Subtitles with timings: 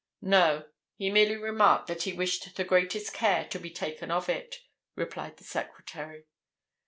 [0.23, 0.65] "No.
[0.95, 4.55] He merely remarked that he wished the greatest care to be taken of it,"
[4.95, 6.25] replied the secretary.